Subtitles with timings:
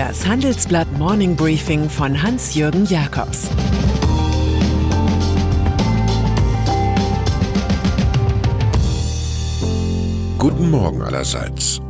[0.00, 3.50] Das Handelsblatt Morning Briefing von Hans-Jürgen Jakobs
[10.38, 11.82] Guten Morgen allerseits.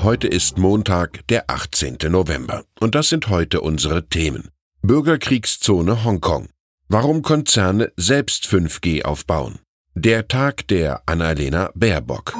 [0.00, 1.98] Heute ist Montag, der 18.
[2.08, 2.62] November.
[2.78, 4.50] Und das sind heute unsere Themen.
[4.82, 6.50] Bürgerkriegszone Hongkong.
[6.86, 9.58] Warum Konzerne selbst 5G aufbauen.
[9.96, 12.32] Der Tag der Annalena Baerbock.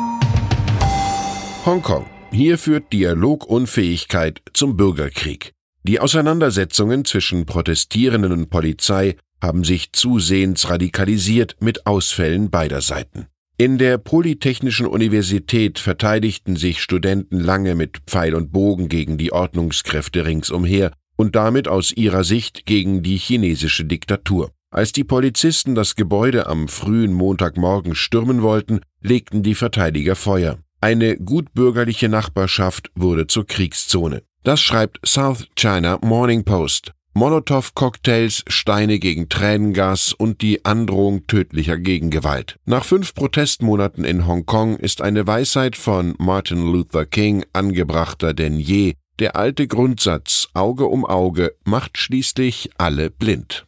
[1.64, 2.07] Hongkong.
[2.36, 5.54] Hier führt Dialogunfähigkeit zum Bürgerkrieg.
[5.85, 13.29] Die Auseinandersetzungen zwischen Protestierenden und Polizei haben sich zusehends radikalisiert mit Ausfällen beider Seiten.
[13.57, 20.26] In der Polytechnischen Universität verteidigten sich Studenten lange mit Pfeil und Bogen gegen die Ordnungskräfte
[20.26, 24.50] ringsumher und damit aus ihrer Sicht gegen die chinesische Diktatur.
[24.71, 30.59] Als die Polizisten das Gebäude am frühen Montagmorgen stürmen wollten, legten die Verteidiger Feuer.
[30.86, 34.23] Eine gutbürgerliche Nachbarschaft wurde zur Kriegszone.
[34.45, 36.92] Das schreibt South China Morning Post.
[37.12, 42.61] Molotow-Cocktails, Steine gegen Tränengas und die Androhung tödlicher Gegengewalt.
[42.67, 48.95] Nach fünf Protestmonaten in Hongkong ist eine Weisheit von Martin Luther King angebrachter denn je.
[49.19, 53.67] Der alte Grundsatz Auge um Auge macht schließlich alle blind.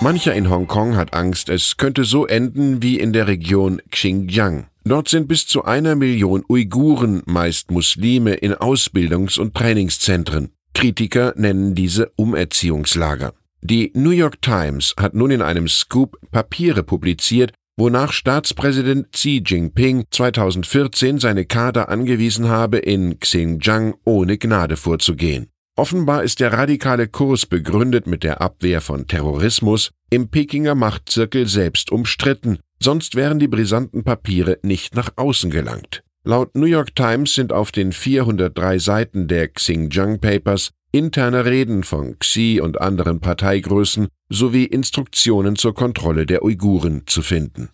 [0.00, 4.66] Mancher in Hongkong hat Angst, es könnte so enden wie in der Region Xinjiang.
[4.86, 10.50] Dort sind bis zu einer Million Uiguren, meist Muslime, in Ausbildungs- und Trainingszentren.
[10.74, 13.32] Kritiker nennen diese Umerziehungslager.
[13.62, 20.04] Die New York Times hat nun in einem Scoop Papiere publiziert, wonach Staatspräsident Xi Jinping
[20.10, 25.46] 2014 seine Kader angewiesen habe, in Xinjiang ohne Gnade vorzugehen.
[25.76, 31.90] Offenbar ist der radikale Kurs begründet mit der Abwehr von Terrorismus im Pekinger Machtzirkel selbst
[31.90, 36.02] umstritten, sonst wären die brisanten Papiere nicht nach außen gelangt.
[36.24, 42.18] Laut New York Times sind auf den 403 Seiten der Xinjiang Papers interne Reden von
[42.20, 47.68] Xi und anderen Parteigrößen sowie Instruktionen zur Kontrolle der Uiguren zu finden.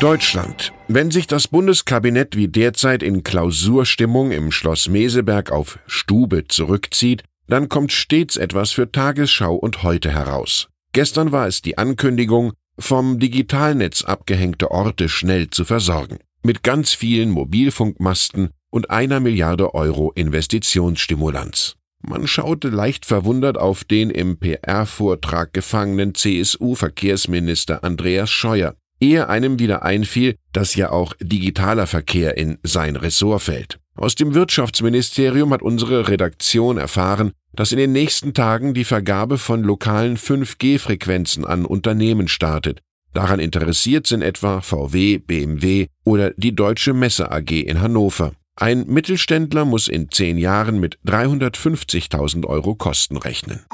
[0.00, 0.74] Deutschland.
[0.88, 7.70] Wenn sich das Bundeskabinett wie derzeit in Klausurstimmung im Schloss Meseberg auf Stube zurückzieht, dann
[7.70, 10.68] kommt stets etwas für Tagesschau und heute heraus.
[10.92, 17.30] Gestern war es die Ankündigung, vom Digitalnetz abgehängte Orte schnell zu versorgen, mit ganz vielen
[17.30, 21.76] Mobilfunkmasten und einer Milliarde Euro Investitionsstimulanz.
[22.02, 29.82] Man schaute leicht verwundert auf den im PR-Vortrag gefangenen CSU-Verkehrsminister Andreas Scheuer, ehe einem wieder
[29.82, 33.80] einfiel, dass ja auch digitaler Verkehr in sein Ressort fällt.
[33.96, 39.62] Aus dem Wirtschaftsministerium hat unsere Redaktion erfahren, dass in den nächsten Tagen die Vergabe von
[39.62, 42.82] lokalen 5G-Frequenzen an Unternehmen startet.
[43.14, 48.32] Daran interessiert sind etwa VW, BMW oder die Deutsche Messe AG in Hannover.
[48.56, 53.64] Ein Mittelständler muss in zehn Jahren mit 350.000 Euro Kosten rechnen.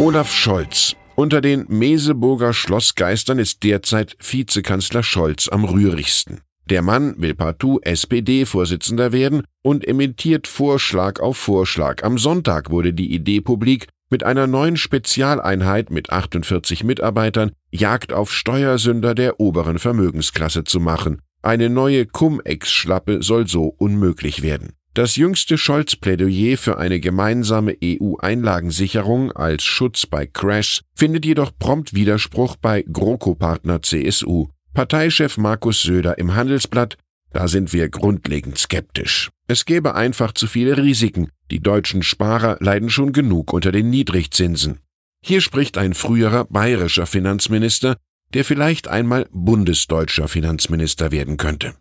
[0.00, 0.96] Olaf Scholz.
[1.14, 6.40] Unter den Meseburger Schlossgeistern ist derzeit Vizekanzler Scholz am rührigsten.
[6.68, 12.02] Der Mann will partout SPD-Vorsitzender werden und emittiert Vorschlag auf Vorschlag.
[12.02, 18.32] Am Sonntag wurde die Idee publik, mit einer neuen Spezialeinheit mit 48 Mitarbeitern Jagd auf
[18.32, 21.20] Steuersünder der oberen Vermögensklasse zu machen.
[21.42, 24.72] Eine neue Cum-Ex-Schlappe soll so unmöglich werden.
[24.94, 32.56] Das jüngste Scholz-Plädoyer für eine gemeinsame EU-Einlagensicherung als Schutz bei Crash findet jedoch prompt Widerspruch
[32.56, 34.48] bei GroKo-Partner CSU.
[34.76, 36.98] Parteichef Markus Söder im Handelsblatt,
[37.32, 39.30] da sind wir grundlegend skeptisch.
[39.48, 41.30] Es gäbe einfach zu viele Risiken.
[41.50, 44.80] Die deutschen Sparer leiden schon genug unter den Niedrigzinsen.
[45.24, 47.96] Hier spricht ein früherer bayerischer Finanzminister,
[48.34, 51.72] der vielleicht einmal bundesdeutscher Finanzminister werden könnte.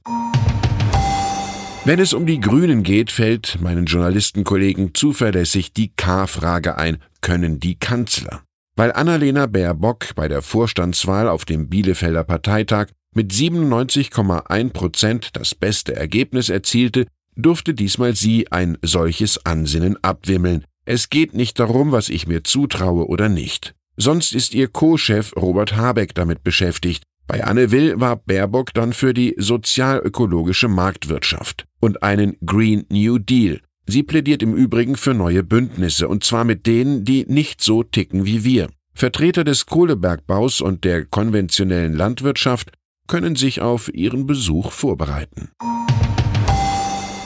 [1.83, 7.75] Wenn es um die Grünen geht, fällt meinen Journalistenkollegen zuverlässig die K-Frage ein, können die
[7.75, 8.45] Kanzler?
[8.75, 15.95] Weil Annalena Baerbock bei der Vorstandswahl auf dem Bielefelder Parteitag mit 97,1 Prozent das beste
[15.95, 17.07] Ergebnis erzielte,
[17.37, 20.65] durfte diesmal sie ein solches Ansinnen abwimmeln.
[20.85, 23.73] Es geht nicht darum, was ich mir zutraue oder nicht.
[23.97, 27.03] Sonst ist ihr Co-Chef Robert Habeck damit beschäftigt.
[27.27, 33.61] Bei Anne Will war Baerbock dann für die sozialökologische Marktwirtschaft und einen Green New Deal,
[33.87, 38.25] Sie plädiert im Übrigen für neue Bündnisse, und zwar mit denen, die nicht so ticken
[38.25, 38.69] wie wir.
[38.93, 42.71] Vertreter des Kohlebergbaus und der konventionellen Landwirtschaft
[43.07, 45.49] können sich auf ihren Besuch vorbereiten.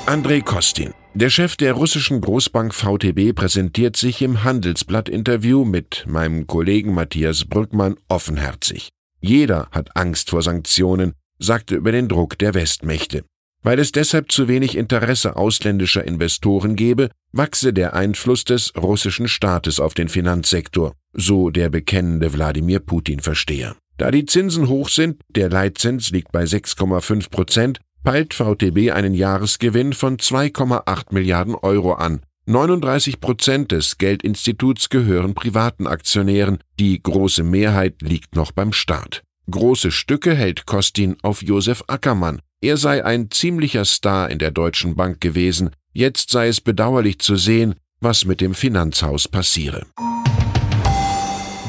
[0.06, 6.94] Andrei Kostin, der Chef der russischen Großbank VTB, präsentiert sich im Handelsblatt-Interview mit meinem Kollegen
[6.94, 8.90] Matthias Brückmann offenherzig.
[9.22, 13.24] Jeder hat Angst vor Sanktionen, sagte über den Druck der Westmächte.
[13.62, 19.80] Weil es deshalb zu wenig Interesse ausländischer Investoren gebe, wachse der Einfluss des russischen Staates
[19.80, 23.76] auf den Finanzsektor, so der bekennende Wladimir Putin-Versteher.
[23.98, 29.92] Da die Zinsen hoch sind, der Leitzins liegt bei 6,5 Prozent, peilt VTB einen Jahresgewinn
[29.92, 32.22] von 2,8 Milliarden Euro an.
[32.46, 39.22] 39 Prozent des Geldinstituts gehören privaten Aktionären, die große Mehrheit liegt noch beim Staat.
[39.52, 42.42] Große Stücke hält Kostin auf Josef Ackermann.
[42.62, 47.38] Er sei ein ziemlicher Star in der Deutschen Bank gewesen, jetzt sei es bedauerlich zu
[47.38, 49.86] sehen, was mit dem Finanzhaus passiere.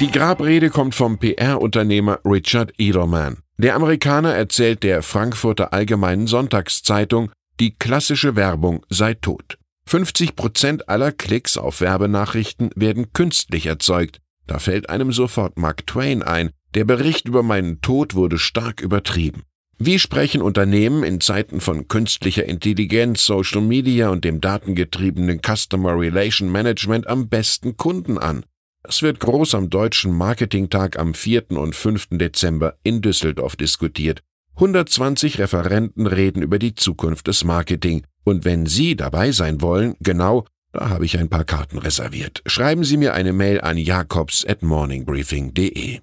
[0.01, 3.39] Die Grabrede kommt vom PR-Unternehmer Richard Edelman.
[3.57, 9.59] Der Amerikaner erzählt der Frankfurter Allgemeinen Sonntagszeitung, die klassische Werbung sei tot.
[9.87, 14.21] 50 Prozent aller Klicks auf Werbenachrichten werden künstlich erzeugt.
[14.49, 16.51] Da fällt einem sofort Mark Twain ein.
[16.75, 19.43] Der Bericht über meinen Tod wurde stark übertrieben.
[19.83, 26.53] Wie sprechen Unternehmen in Zeiten von künstlicher Intelligenz, Social Media und dem datengetriebenen Customer Relation
[26.53, 28.45] Management am besten Kunden an?
[28.87, 31.53] Es wird groß am Deutschen Marketingtag am 4.
[31.53, 32.09] und 5.
[32.11, 34.21] Dezember in Düsseldorf diskutiert.
[34.57, 38.03] 120 Referenten reden über die Zukunft des Marketing.
[38.23, 40.45] Und wenn Sie dabei sein wollen, genau,
[40.75, 42.43] da habe ich ein paar Karten reserviert.
[42.45, 46.01] Schreiben Sie mir eine Mail an jakobs at morningbriefing.de.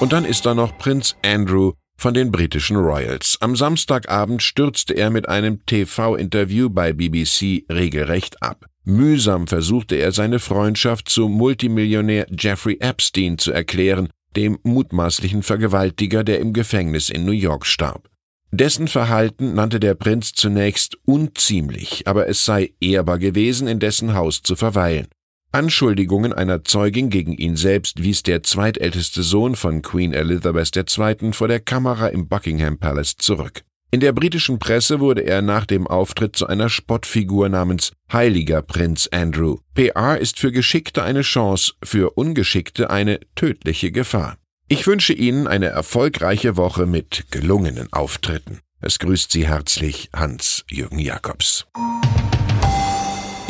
[0.00, 1.72] Und dann ist da noch Prinz Andrew
[2.02, 3.38] von den britischen Royals.
[3.40, 8.66] Am Samstagabend stürzte er mit einem TV-Interview bei BBC regelrecht ab.
[8.84, 16.40] Mühsam versuchte er seine Freundschaft zum Multimillionär Jeffrey Epstein zu erklären, dem mutmaßlichen Vergewaltiger, der
[16.40, 18.08] im Gefängnis in New York starb.
[18.50, 24.42] Dessen Verhalten nannte der Prinz zunächst unziemlich, aber es sei ehrbar gewesen, in dessen Haus
[24.42, 25.06] zu verweilen.
[25.52, 31.32] Anschuldigungen einer Zeugin gegen ihn selbst wies der zweitälteste Sohn von Queen Elizabeth II.
[31.32, 33.62] vor der Kamera im Buckingham Palace zurück.
[33.90, 39.06] In der britischen Presse wurde er nach dem Auftritt zu einer Spottfigur namens Heiliger Prinz
[39.12, 39.58] Andrew.
[39.74, 44.38] PR ist für Geschickte eine Chance, für Ungeschickte eine tödliche Gefahr.
[44.68, 48.60] Ich wünsche Ihnen eine erfolgreiche Woche mit gelungenen Auftritten.
[48.80, 51.66] Es grüßt Sie herzlich Hans-Jürgen Jakobs.